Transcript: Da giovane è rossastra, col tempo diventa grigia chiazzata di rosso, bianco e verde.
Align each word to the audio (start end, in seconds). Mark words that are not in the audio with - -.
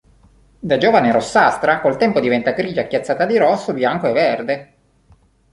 Da 0.59 0.77
giovane 0.79 1.09
è 1.09 1.11
rossastra, 1.11 1.79
col 1.79 1.95
tempo 1.95 2.19
diventa 2.19 2.53
grigia 2.53 2.87
chiazzata 2.87 3.27
di 3.27 3.37
rosso, 3.37 3.71
bianco 3.71 4.07
e 4.07 4.11
verde. 4.13 4.73